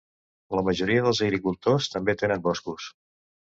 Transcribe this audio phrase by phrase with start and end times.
[0.59, 2.91] La majoria dels agricultors també tenen boscos.